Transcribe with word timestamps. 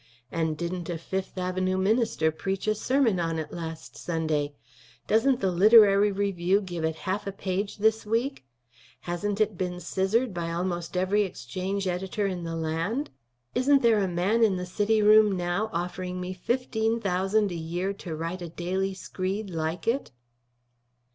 And 0.31 0.57
didn't 0.57 0.89
a 0.89 0.97
Fifth 0.97 1.37
Avenue 1.37 1.77
minister 1.77 2.31
preach 2.31 2.65
a 2.65 2.73
sermon 2.73 3.19
on 3.19 3.37
it 3.37 3.53
last 3.53 3.95
Sunday? 3.95 4.55
Doesn't 5.05 5.41
the 5.41 5.51
Literary 5.51 6.11
Review 6.11 6.59
give 6.59 6.83
it 6.83 6.95
half 7.05 7.27
a 7.27 7.31
page 7.31 7.77
this 7.77 8.03
week? 8.03 8.43
Hasn't 9.01 9.39
it 9.39 9.59
been 9.59 9.79
scissored 9.79 10.33
by 10.33 10.49
almost 10.51 10.97
every 10.97 11.21
exchange 11.21 11.85
editor 11.87 12.25
in 12.25 12.43
the 12.43 12.55
land? 12.55 13.11
Isn't 13.53 13.83
there 13.83 13.99
a 13.99 14.07
man 14.07 14.43
in 14.43 14.55
the 14.55 14.65
city 14.65 15.03
room 15.03 15.37
now 15.37 15.69
offering 15.71 16.19
me 16.19 16.33
fifteen 16.33 16.99
thousand 16.99 17.51
a 17.51 17.55
year 17.55 17.93
to 17.93 18.15
write 18.15 18.41
a 18.41 18.49
daily 18.49 18.95
screed 18.95 19.51
like 19.51 19.87
it?" 19.87 20.09